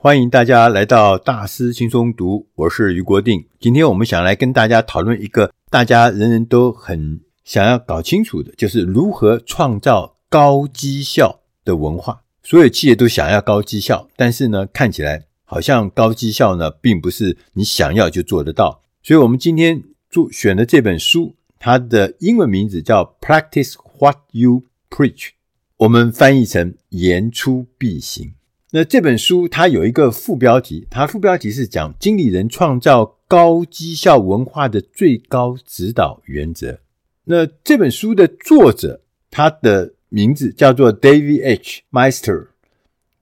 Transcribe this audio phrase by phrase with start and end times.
[0.00, 3.44] 欢迎大家来到大师轻松读，我是余国定。
[3.58, 12.22] 今天我们想来跟大家讨论一个大家人人都很想要搞清楚的，就是如何创造高绩效的文化。
[12.44, 18.84] 所有企业都想要高绩效，但是呢，看起来好像高绩效呢，并不是你想要就做得到。
[19.02, 25.30] 所以我们今天做选的这本书，它的英文名字叫 Practice What You Preach，
[25.78, 28.34] 我们翻译成言出必行。
[28.70, 36.78] 那这本书它有一个副标题，它副标题是讲经理人创造高绩效文化的最高指导原则。
[37.24, 41.82] 那这本书的作者，他的名字叫做 David H.
[41.90, 42.48] Meister。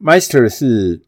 [0.01, 1.02] Meister 是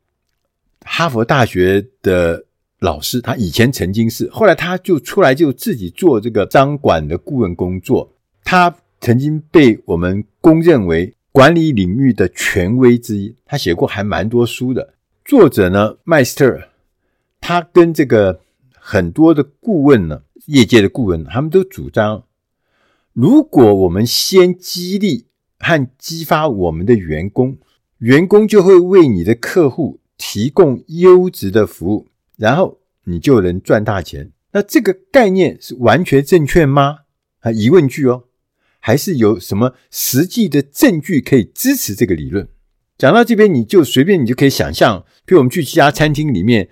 [0.82, 2.44] 哈佛大学的
[2.80, 8.12] 老师，他以前曾经是，后来他就出来就自己做这个商管的顾问工作。
[8.42, 14.94] 他曾经被我们公认为管理领域的权威之一，他写过还蛮多书的。
[15.24, 16.68] 作者呢，麦斯特，
[17.40, 18.40] 他跟这个
[18.72, 22.24] 很多的顾问呢，业界的顾问，他们都主张，
[23.12, 25.26] 如果我们先激励
[25.58, 27.58] 和激发我们的员工，
[27.98, 34.32] 员工就会为你的客户提供优质的服务，然后你就能赚大钱。
[34.52, 37.00] 那这个概念是完全正确吗？
[37.40, 38.24] 啊，疑问句哦。
[38.80, 42.48] 还是有什么实际的证据可以支持这个理论？
[42.96, 46.68] 讲到这边，你就随便你就可以想象，比如我们去一家餐厅里面，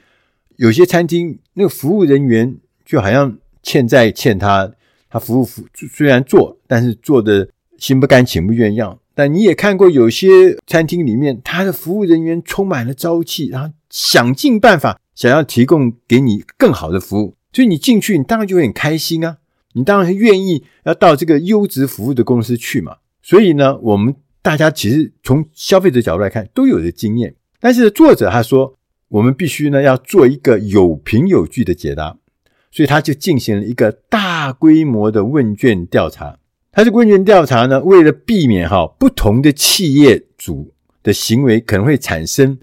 [0.57, 4.73] 有些餐厅那个服务人员就好像欠债欠他，
[5.09, 8.99] 他服务服虽然做，但是做的心不甘情不愿一样。
[9.15, 19.39] 但你也看过有些餐厅里面，他的服务人员充满了朝气，然后想尽办法想要提供给你更好的服务，所以你进去，你当然就会很开心啊。
[19.77, 27.35] 你当然愿意要到这个优质服务的公司去嘛，所以呢，我们大家其实从消费者角度来看都有的经验。
[27.61, 28.75] 但是作者他说，
[29.09, 32.17] 我们必须呢要做一个有凭有据的解答，
[32.71, 36.39] 所以他就进行了一个大规模的问卷调查。
[36.73, 40.73] 他这个问卷调查呢，为了避免哈不同的企业主
[41.03, 42.59] 的行为可能会产生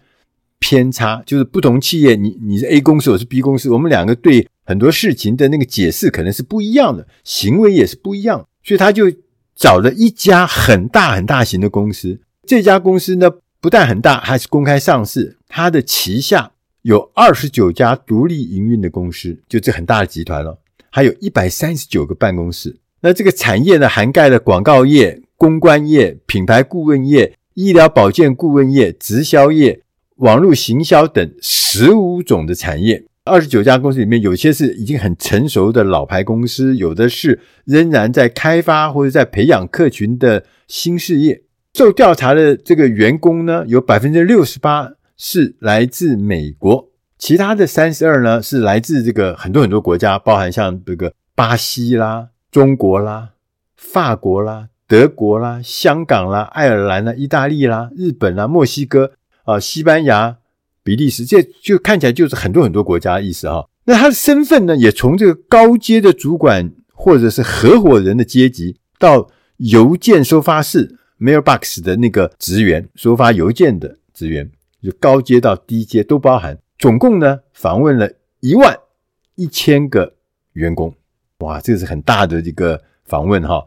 [0.57, 4.47] 偏差，就是不同企业，你你是 A 公司，我是 B 公司，我们两个对。
[4.65, 9.11] 很多事情的那个解释可能是不一样的，行为也是不一样，所以他就
[9.55, 12.21] 找了一家很大很大型的公司。
[12.45, 13.29] 这家公司呢，
[13.59, 15.37] 不但很大，还是公开上市。
[15.47, 16.51] 它的旗下
[16.81, 20.59] 有二十九家独立营运的公司，就这很大的集团了，
[20.89, 22.77] 还有一百三十九个办公室。
[23.01, 29.81] 那这个产业呢，涵盖了广告业、公关业、品牌顾问业、医疗保健顾问业、直销业、
[30.17, 33.05] 网络行销等十五种的产业。
[33.25, 41.43] 二十九家公司里面，有些是已经很成熟的老牌公司，有的是仍然在开发或者在培养客群的新事业。
[41.73, 53.29] 受调查的这个员工呢，有百分之六十八是来自美国，其他的三十二呢是来自这个很多很多国家，包含像这个巴西啦、中国啦、
[53.77, 59.13] 法国啦、德国啦、香港啦、爱尔兰啦、意大利啦、日本啦、墨西哥
[59.45, 60.39] 啊、西班牙。
[60.83, 63.67] 比利时，这就看起来就是很多很多国家的意思哈。
[63.85, 74.49] 那他的身份呢，也从这个高阶的主管或者是合伙人的阶级，到邮件收发室 （mailbox） 的那个职员，收发邮件的职员，
[74.81, 76.57] 就高阶到低阶都包含。
[76.77, 78.09] 总共呢，访问了
[78.41, 78.77] 一万
[79.35, 80.15] 一千个
[80.53, 80.93] 员工，
[81.39, 83.65] 哇，这是很大的一个访问哈。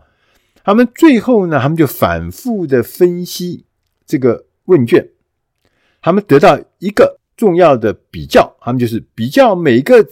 [0.65, 3.65] 他们最后呢，他们就反复的分析
[4.06, 5.09] 这个问卷。
[6.06, 10.06] 他们得到一个重要的比较，他们就是比较每个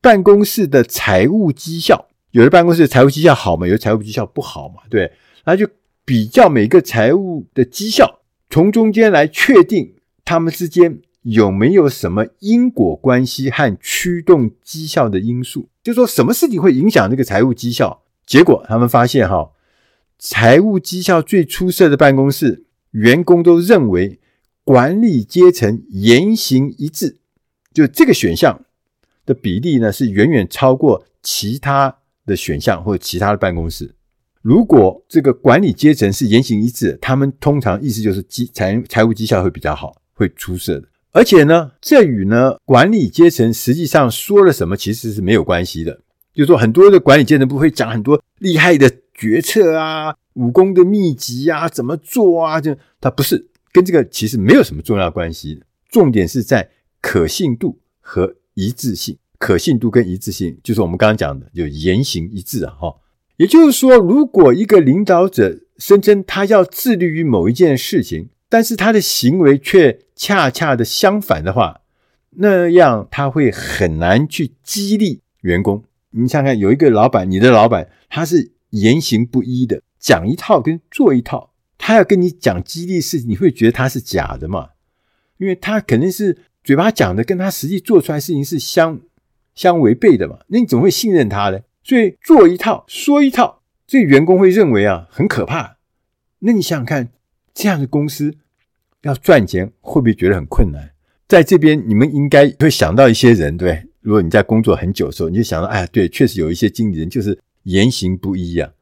[0.00, 2.08] 办公室的财务绩效。
[2.32, 5.12] 有的办公室的财务绩效好嘛，有的财务绩效不好嘛，对，
[5.44, 5.64] 那就
[6.04, 8.18] 比较每个财务的绩效，
[8.50, 9.94] 从中间来确定
[10.24, 18.02] 他们之间有没有什么因果关系和驱动绩效的因素，就是说什么事情会影响这个财务绩效。
[18.26, 19.52] 结果他们发现，哈，
[20.18, 24.18] 财务绩效最出色的办公室，员工都认为。
[24.68, 27.16] 管理阶层言行一致，
[27.72, 28.66] 就这个选项
[29.24, 33.94] 的比例呢，是远远超过其他的选项或者其他的办公室。
[34.42, 40.86] 如果这个管理阶层是言行一致，他们通常意思就是绩财财务绩效会比较好，会出色的。
[41.12, 45.98] 而且呢，这与呢管理阶层实际上说了什么其实是没有关系的。
[46.34, 53.48] 就是说，很多的管理阶层不会讲很多厉害的决策啊、武功的秘籍啊、怎么做啊，就他不是。
[53.78, 56.68] 跟这个其实没有什么重要关系，重点是在
[57.00, 59.16] 可信度和一致性。
[59.38, 62.96] 可信度跟一致性，就是我们刚刚讲的，就言行一致啊，哈。
[63.36, 71.82] 也就是说，如果一个领导者声称他要致力于某一件事情，但是他的行为却恰恰的相反的话，
[72.30, 75.84] 那样他会很难去激励员工。
[76.10, 84.70] 你想想看，有一个老板，你的老板他是言行不一的，讲一套跟做一套，他要跟你讲激励事，你会觉得他是假的嘛？
[85.38, 89.00] 因为他肯定是嘴巴讲的，跟他实际做出来事情是相
[89.54, 90.40] 相违背的嘛。
[90.48, 91.60] 那你怎么会信任他呢？
[91.82, 95.78] 所以做一套说一套，这个员工会认为啊很可怕。
[96.40, 97.08] 那你想想看，
[97.54, 98.34] 这样的公司
[99.02, 100.90] 要赚钱，会不会觉得很困难？
[101.26, 103.86] 在这边，你们应该会想到一些人，对？
[104.00, 108.72] 如果你在工作很久的时候，你就想到，哎，对，确实有一些经理人就是言行不一呀、啊，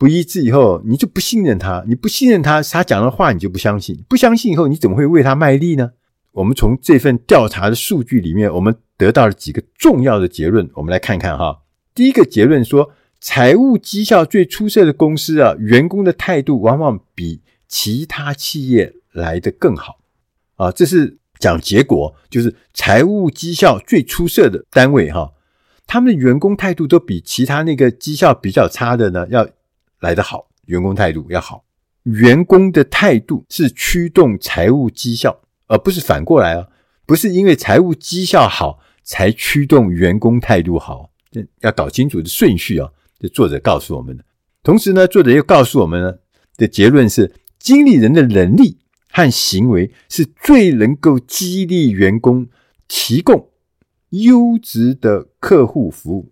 [0.00, 5.90] 不一致以后，你就不信任他，你不信任他，他讲的话你就不相信，不相信以后，你怎么会为他卖力呢？
[6.32, 11.58] 我们从这份调查的数据里面，我们得到了几个重要的结论，我们来看看哈。
[11.94, 19.98] 第一个结论说，财务绩效最出色的公司啊，员工的态度往往比其他企业来得更好
[20.56, 21.18] 啊，这是。
[21.40, 25.32] 讲结果就是财务绩效最出色的单位哈，
[25.86, 29.48] 他们的员工态度都比其他那个绩效比较差的呢要
[30.00, 31.64] 来得好，员工态度要好。
[32.02, 36.66] 员工的态度是驱动财务绩效，而不是反过来啊，
[37.06, 41.10] 不是因为财务绩效好才驱动员工态度好，
[41.60, 42.90] 要搞清楚的顺序啊。
[43.18, 44.24] 这作者告诉我们的，
[44.62, 46.14] 同时呢，作者又告诉我们呢
[46.56, 48.78] 的结论是，经理人的能力。
[49.12, 52.46] 和行为是最能够激励员工
[52.86, 53.50] 提供
[54.10, 56.30] 优质的客户服务，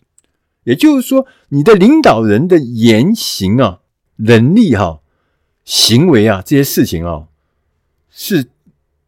[0.69, 3.81] 也就是说，你的领导人的言行啊、
[4.17, 5.01] 能力哈、
[5.65, 7.29] 行为啊这些事情啊，
[8.11, 8.49] 是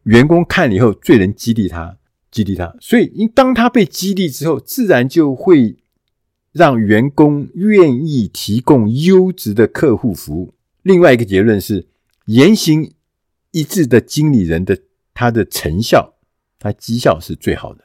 [0.04, 1.98] 员工看了以后最能激励他、
[2.30, 2.74] 激励他。
[2.80, 5.76] 所以，当他被激励之后，自然就会
[6.52, 10.54] 让员工愿意提供优质的客户服务。
[10.82, 11.86] 另外一个结论是
[12.24, 12.92] 言行。
[13.52, 14.78] 一致的经理人的
[15.12, 16.14] 他的成效，
[16.60, 17.82] 他绩效是最好的。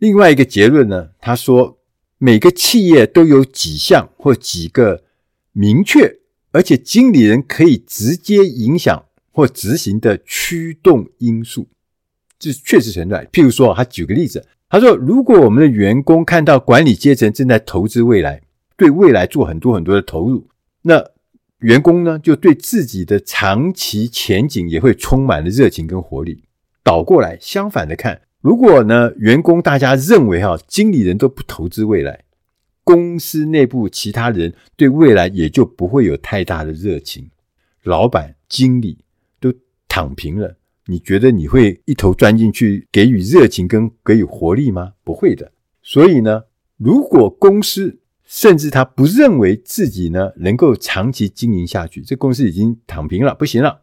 [0.00, 1.78] 另外一个结论呢，他说
[2.24, 5.02] 每个企业都有几项或几个
[5.50, 6.20] 明确
[6.52, 11.66] 而且经理人可以直接影响或执行的驱动因素，
[12.38, 13.26] 这确实存在。
[13.32, 18.42] 譬如说，他举个例子，他说，如果我们的员工看到管理阶层正在投资未来，
[18.76, 20.46] 对未来做很多很多的投入，
[20.82, 21.04] 那
[21.58, 26.44] 员工呢，就对自己的长期前景也会充满了热情跟活力。
[26.84, 32.24] 倒过来，相反的看，如果呢，员工大家认为哈，经理人都不投资未来，
[32.82, 37.30] 公司内部其他人对未来也就不会有太大的热情。
[37.84, 38.98] 老板、经理
[39.40, 39.54] 都
[39.88, 40.56] 躺平了，
[40.86, 44.94] 你觉得你会一头钻进去给予热情跟给予活力吗？
[45.04, 45.52] 不会的。
[45.80, 46.42] 所以呢，
[46.76, 53.82] 如果公司甚至他不认为自己呢能够长期经营下去，这公司已经躺平了，不行了。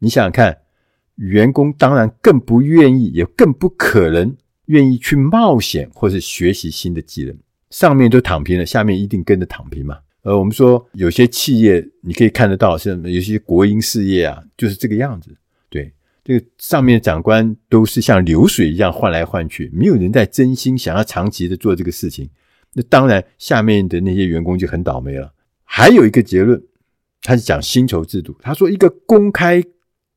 [0.00, 0.62] 你想想看，
[1.20, 4.34] 员工当然更不愿意，也更不可能
[4.66, 7.36] 愿意去冒险或是学习新的技能。
[7.68, 9.98] 上面都躺平了，下面一定跟着躺平嘛。
[10.22, 15.36] 呃，我们说有些企业你可以看得到，像有些国营事业啊，就是这个样子。
[15.68, 15.92] 对，
[16.24, 22.28] 这个上面的长官都是像流水一样换来换去，没有人在真心想要长期的做这个事情。
[22.72, 25.32] 那当然，下面的那些员工就很倒霉了。
[25.64, 26.62] 还有一个结论，
[27.22, 28.36] 他是讲薪酬制度。
[28.40, 29.62] 他说，一个公开、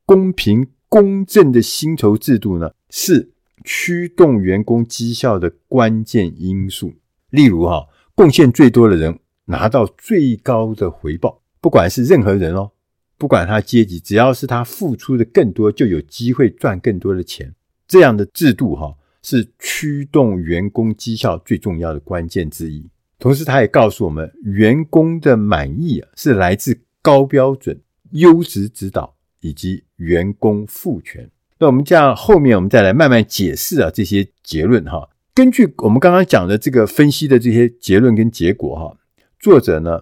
[0.06, 3.32] 公平、公正的薪酬制度呢，是
[3.66, 6.94] 驱动员工绩效的关键因素。
[7.32, 12.70] 例如，哈，贡献最多的人拿到最高的回报，不管是任何人哦，
[13.18, 17.56] 不管他阶级，只要是他付出的更多，就有机会赚更多的钱。
[17.88, 18.96] 这样的制度，哈。
[19.26, 22.88] 是驱动员工绩效最重要的关键之一。
[23.18, 27.80] 同时，他也告诉我们，员工的满意啊，是来自高标准、
[28.12, 29.13] 优质指导
[29.44, 31.30] 以及员工赋权。
[31.60, 35.10] 那我们这样后面我们再来慢慢解释啊这些结论哈。
[35.36, 38.98] 根据我们刚刚讲的这个分析的这些结论跟结果哈，
[39.40, 40.02] 作者呢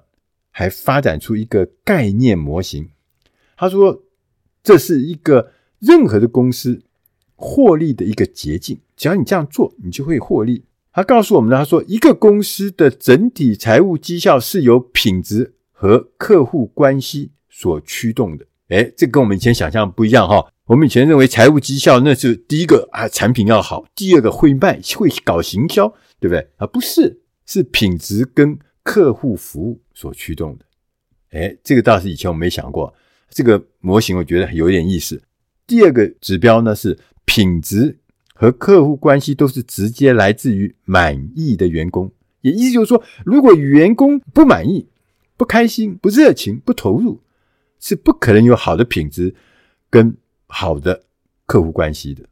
[0.49, 2.89] 还发展出一个概念模型。
[3.57, 4.03] 他说，
[4.63, 6.83] 这是一个任何的公司
[7.35, 8.79] 获利的一个捷径。
[8.95, 10.65] 只要你这样做，你就会获利。
[10.93, 18.45] 他告诉我们呢，他说一个公司的整体财务绩效是由品质和客户关系所驱动的。
[18.71, 20.45] 诶，这跟我们以前想象不一样哈。
[20.65, 25.87] 我们以前认为财务绩效那是第一个啊，产品要好；第二个会卖，会搞行销，
[26.19, 26.47] 对不对？
[26.55, 30.65] 啊，不是，是品质跟客户服务所驱动的。
[31.31, 32.93] 诶，这个倒是以前我没想过。
[33.29, 35.21] 这个模型我觉得有点意思。
[35.67, 37.97] 第二个指标呢是品质。
[38.33, 42.11] 和客户关系都是直接来自于满意的员工，
[42.41, 44.87] 也意思就是说，如果员工不满意、
[45.37, 47.20] 不开心、不热情、不投入，
[47.81, 49.35] 是不可能有好的品质
[49.89, 50.15] 跟
[50.47, 51.03] 好的
[51.45, 52.23] 客户关系的。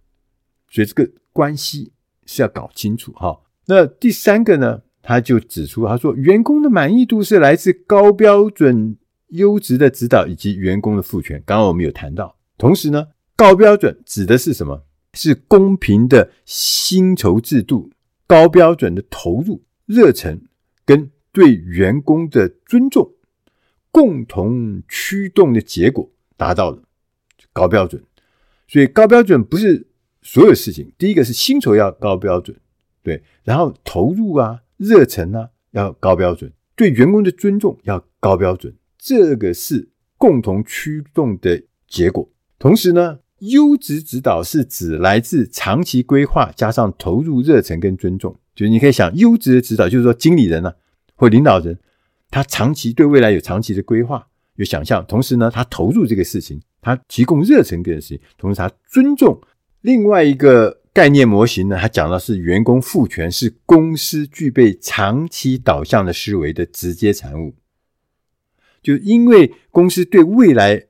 [0.69, 1.91] 所以，这个关系
[2.25, 3.41] 是要搞清楚哈。
[3.65, 8.95] 那第三个呢，他就指出，他说员工的满意度是来自高标准、
[9.29, 11.43] 优质的指导以及员工的赋权。
[11.45, 14.85] 刚刚我们有谈到，同时呢，高标准指的是什么？
[15.15, 17.89] 是公平的薪酬制度、
[18.27, 20.39] 高标准的投入、热忱
[20.85, 23.11] 跟对员工的尊重，
[23.91, 26.83] 共同驱动的结果达到了
[27.51, 28.03] 高标准。
[28.67, 29.87] 所以高标准不是
[30.21, 30.91] 所有事情。
[30.97, 32.55] 第一个是薪酬要高标准，
[33.01, 42.29] 对，然后投入啊、热忱啊要高标准，对员工的尊重要高标准，这个是共同驱动的结果。
[42.59, 48.39] 同时呢，优质指导是指来自长期规划加上投入、热忱跟尊重。
[48.53, 50.75] 就是你可以想，优质的指导就是说经理人、啊、
[51.15, 51.79] 或领导人，
[52.29, 59.41] 他长期对未来有长期的规划、有想象，同时呢，他投入这个事情，他提供热忱给事情，同时他尊重。
[59.81, 67.55] 另外一个概念模型呢，他讲的是员工赋权是公司具备长期导向的思维的直接产物。
[68.81, 70.85] 就因为公司对未来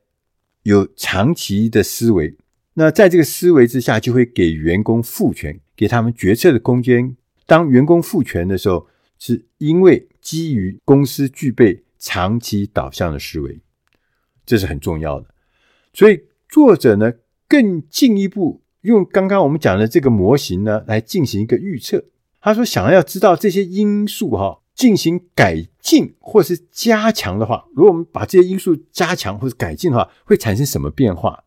[0.63, 2.35] 有长期的思维，
[2.73, 7.15] 那在这个思维之下，就会给员工赋权，给他们决策的空间。
[7.45, 8.87] 当员工赋权的时候，
[9.19, 13.59] 是因为基于公司具备长期导向的思维，
[14.45, 15.27] 这是很重要的。
[15.93, 17.13] 所以作者呢，
[17.47, 22.05] 更进一步用刚刚我们讲的这个模型呢，来进行一个预测。
[22.41, 31.43] 他说，想要知道这些因素哈，进行改进或是加强的话，如果我们把这些因素加强或者改进的话，会产生什么变化？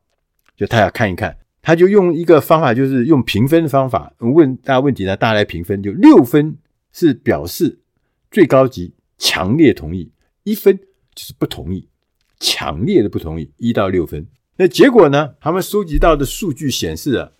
[0.54, 1.38] 就他要看一看。
[1.62, 5.80] 他就用一个方法，就是用评分的方法问大家问题呢，大家来评分。
[5.80, 6.56] 就六分
[6.92, 7.80] 是表示
[8.30, 10.12] 最高级强烈同意，
[10.44, 10.78] 一分
[11.14, 11.88] 就是不同意，
[12.38, 14.26] 强烈的不同意，一到六分。
[14.56, 15.34] 那结果呢？
[15.40, 17.32] 他们收集到的数据显示啊，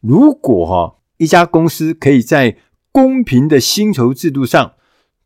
[0.00, 2.58] 如果哈一家公司可以在
[2.90, 4.74] 公平的薪酬制度上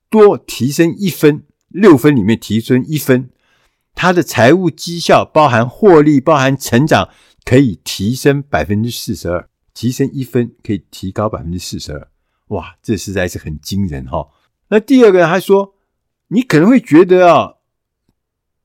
[0.09, 3.31] 多提升一分，六分里面提升一分，
[3.95, 7.09] 它的财务绩效包含获利，包含成长。
[7.49, 12.09] 可以提升百分之四十二，提升一分可以提高百分之四十二，
[12.49, 14.29] 哇，这实在是很惊人哈。
[14.69, 15.75] 那第二个他说，
[16.29, 17.55] 你可能会觉得啊，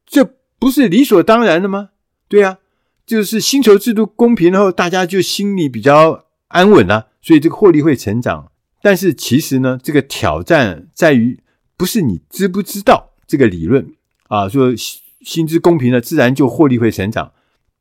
[0.06, 0.24] 这
[0.60, 1.90] 不是理所当然的吗？
[2.28, 2.60] 对啊，
[3.06, 8.52] 就是薪酬制度公平后，大家就心里比较安稳了，所以这个获利会成长。
[8.82, 11.40] 但是其实呢，这个挑战在于
[11.78, 13.94] 不是你知不知道这个理论
[14.28, 14.74] 啊，说
[15.22, 17.34] 薪资公平了，自然就获利会成长。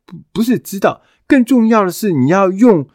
[0.04, 2.88] 不不是知道，更重要的是你要用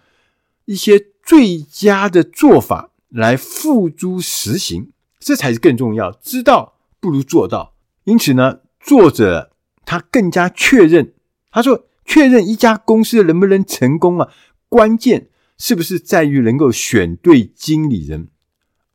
[0.65, 6.12] 一些最佳的做法来付诸实行，这才是更重要。
[6.12, 7.74] 知道不如做到。
[8.03, 9.53] 因此呢，作者
[9.86, 11.13] 他更加确认，
[11.50, 14.29] 他说，确认一家公司能不能成功啊，
[14.67, 18.27] 关键是不是在于能够选对经理人，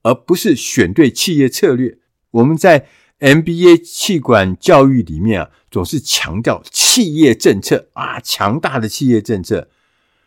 [0.03, 1.99] 而不是选对企业策略。
[2.33, 2.87] 我们在
[3.21, 9.71] MBA 企管教育里面啊，总是强调企业政策啊，强大的企业政策。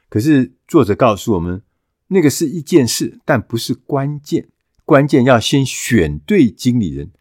[0.09, 1.61] 可是作者告诉我们，
[2.13, 4.47] 那个是一件事，但不是关键。
[4.85, 7.11] 关键要先选对经理人。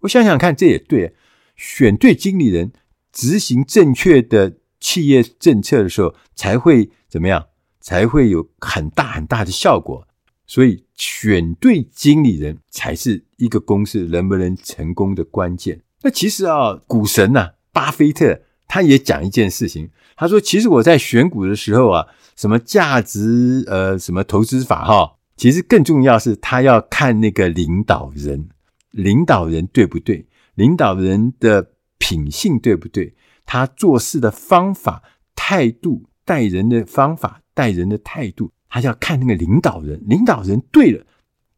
[0.00, 1.14] 我想想看，这也对，
[1.56, 2.72] 选对经理人，
[3.12, 7.46] 执行正确的企业政策的时候，才会怎么样？
[7.80, 10.06] 才会有很大很大的效果。
[10.46, 15.80] 所以，选对经理人才是一个公司能不能成功的关键。
[16.02, 19.90] 那其实啊，股神呐、啊，巴菲特他也讲一件事情。
[20.16, 28.48] 他说：“其实我在选股的时候啊，什么价值呃，什么投资法哈，其实更重要是他要看那个领导人，
[28.92, 30.26] 领导人对不对？
[30.54, 33.14] 领导人的品性对不对？
[33.44, 35.02] 他做事的方法、
[35.36, 41.04] 态度、待人的方法、待人的态度。”他要看那个领导人，领导人对了，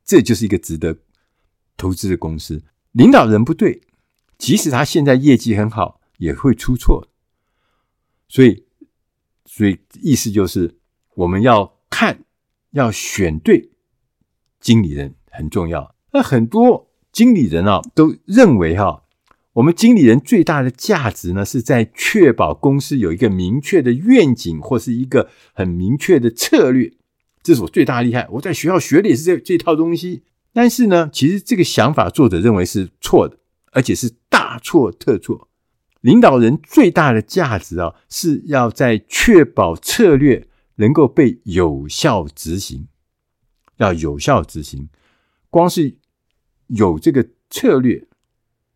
[0.05, 0.99] 这就是一个值得
[1.77, 2.61] 投资的公司。
[2.91, 3.83] 领导人不对，
[4.37, 7.09] 即使他现在业绩很好，也会出错。
[8.29, 8.65] 所以，
[9.45, 10.79] 所以意思就是，
[11.15, 12.25] 我们要看，
[12.71, 13.71] 要选对
[14.61, 15.95] 经理人很重要。
[16.13, 19.03] 那很多经理人啊，都认为哈。
[19.55, 26.93] 我们经理人最大的价值呢，是在确保公司有一个明确的愿景，或是一个很明确的策略。
[27.41, 28.27] 这是我最大的厉害。
[28.33, 33.39] 我在学校学的也是这这套东西，但是呢，其实这个想法作者认为是错的，
[33.71, 35.49] 而且是大错特错。
[36.05, 42.89] 领导人最大的价值啊，是要在确保策略能够被有效执行，
[43.79, 44.91] 要有效执行。
[45.49, 45.97] 光是
[46.67, 48.07] 有这个策略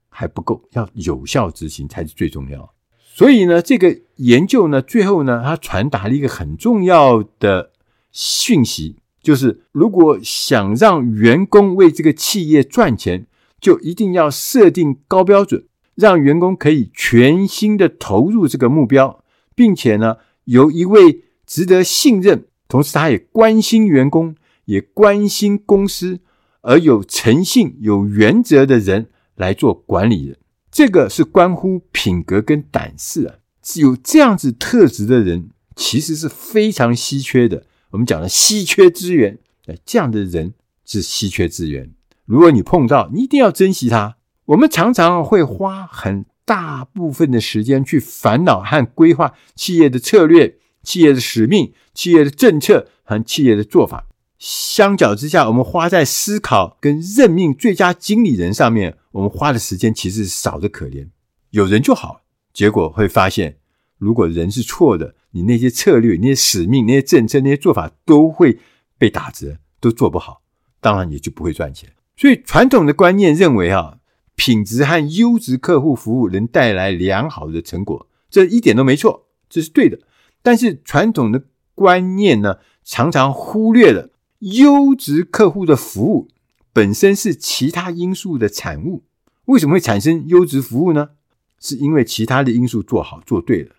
[0.08, 2.74] 还不够，要有效执行才是最重要。
[2.98, 7.72] 所以呢，这个研究呢，最后呢，它传达了一个很重要的。
[8.10, 13.26] 讯息就是如果想让员工为这个企业赚钱，
[13.60, 15.67] 就一定要设定高标准，
[15.98, 19.24] 让员工可以全心的投入这个目标，
[19.56, 24.36] 并且呢，由一位值得信任，同时他也关心员工，
[24.66, 26.20] 也关心公司，
[26.60, 30.36] 而有诚信、有原则的人来做管理人。
[30.70, 33.34] 这个是关乎品格跟胆识啊！
[33.74, 37.64] 有这样子特质的人，其实是非常稀缺的。
[37.90, 39.40] 我们讲的稀缺资源，
[39.84, 41.90] 这样的人是稀缺资源。
[42.24, 44.17] 如果你碰到，你一定要珍惜他。
[44.48, 54.06] 我们常常会花很大部分的时间去烦恼和规划企业的策略、企业的使命、企业的政策和企业的做法。
[54.38, 61.08] 相较之下，我们花在思考跟任命最佳经理人上面，我们花的时间其实少得可怜。
[61.50, 62.22] 有人就好，
[62.54, 63.58] 结果会发现，
[63.98, 68.58] 如果人是错的，你那些策略、那些使命、那些政策、那些做法都会
[68.96, 70.40] 被打折，都做不好，
[70.80, 71.90] 当然也就不会赚钱。
[72.16, 73.97] 所以传统的观念认为，啊，
[74.38, 79.98] 品质和优质客户服务能带来良好的成果，这一点都没错，这是对的。
[80.42, 81.42] 但是传统的
[81.74, 84.10] 观念呢，常常忽略了。
[84.38, 86.28] 优质客户的服务
[86.72, 89.02] 本身是其他因素的产物。
[89.46, 91.10] 为什么会产生优质服务呢？
[91.58, 93.74] 是因为其他的因素做好做对了。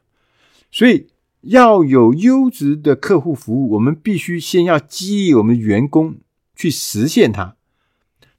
[0.70, 1.08] 所以
[1.44, 6.18] 要有优质的客户服务，我们必须先要激励我们员工
[6.54, 7.56] 去实现它。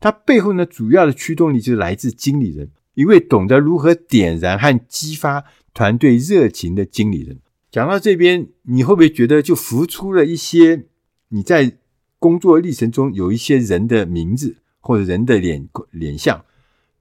[0.00, 7.38] 它背后呢，主要的驱动力就是来自经理人，一位懂得如何点燃和激发团队热情的经理人。
[7.70, 10.86] 讲到这边，你会不会觉得就浮出了一些
[11.28, 11.78] 你在
[12.18, 16.44] 工作历程中有一些人的名字或者人的脸脸相，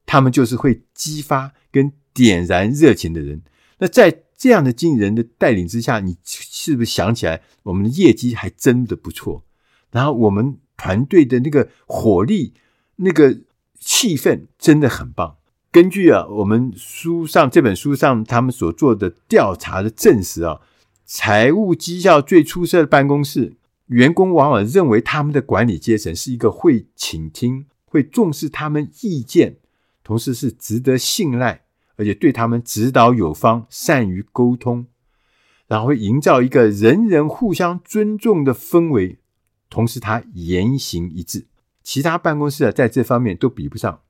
[0.05, 3.41] 他们就是会激发跟点燃热情的人。
[3.79, 9.43] 那在这样的经理人的带领之下，你是不是想起来我们的业绩还真的不错？
[9.91, 12.53] 然后我们团队的那个火力、
[13.01, 13.39] 那个
[13.79, 15.37] 气氛真的很棒。
[15.71, 20.61] 根据啊，我们书上这本书上他们所做的调查的证实啊，
[21.05, 23.55] 财务绩效最出色的办公室。
[23.87, 29.57] 员工往往认为他们的管理阶层是一个会倾听、会重视他们意见，
[30.03, 31.63] 同时是值得信赖，
[31.95, 34.85] 而且对他们指导有方、善于沟通，
[35.67, 39.17] 然后会营造一个人人互相尊重的氛围。
[39.71, 41.47] 同时，他言行一致。
[41.89, 44.01] 其他办公室啊，在这方面都比不上，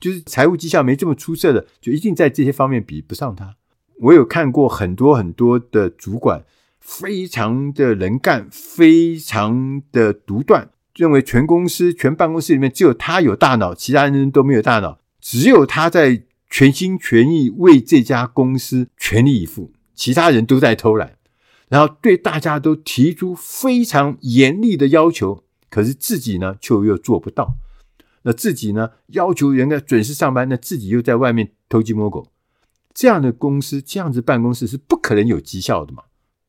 [0.00, 3.54] 就是财务绩效没这么出色的，就一定在这些方面比不上他。
[4.00, 6.44] 我有看过很多很多的主管。
[6.80, 21.18] 非常的能干，非常的独断，认为全公司、全办公室里面只有他有大脑，其他人都没有大脑，只有他在全心全意为这家公司全力以赴，其他人都在偷懒，
[21.68, 27.54] 然后对大家都提出非常严厉的要求，可是自己呢却又做不到。
[28.22, 32.26] 那自己呢要求人家准时上班，那自己又在外面偷鸡摸狗，
[32.92, 36.02] 这样的公司、这样子办公室是不可能有绩效的嘛。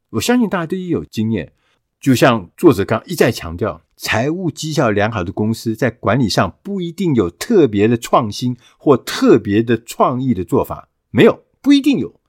[0.10, 1.54] 我相信大家都有经验，
[2.02, 12.20] 就像作者刚一再强调，财务绩效良好的公司在管理上不一定有特别的创新或特别的创意的做法，没有，不一定有。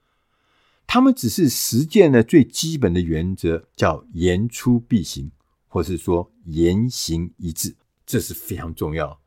[0.87, 5.31] 他们只是实践了最基本的原则，叫言出必行，
[5.73, 9.19] 或是说言行一致，这是非常重要。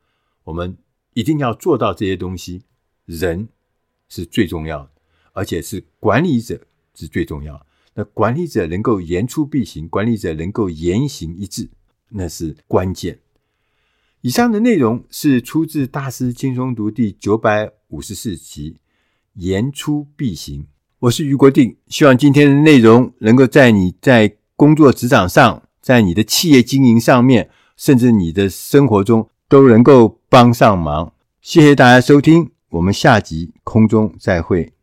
[0.45, 0.79] 我们
[1.13, 2.63] 一定要做到这些东西，
[3.05, 3.49] 人
[4.09, 4.91] 是最重要的，
[5.33, 7.67] 而且是管理者是最重要的。
[7.95, 11.69] 那管理者能够言出必行，管理者能够言行一致，
[12.11, 13.19] 那是关键。
[14.21, 18.75] 以上的内容是出自《大师轻松读》第九百五十四集
[19.35, 20.63] 《言出必行》。
[21.01, 31.13] 我是余国定，希望今天的内容能够在你在工作职场上，在你的企业经营上面，甚至你的生活中都能够帮上忙。
[31.41, 34.73] 谢谢大家收听，我们下集空中再会。